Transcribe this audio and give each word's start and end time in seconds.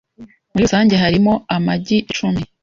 Muri 0.49 0.63
rusange 0.65 0.95
harimo 1.03 1.33
amagi 1.55 1.97
icumi. 2.09 2.41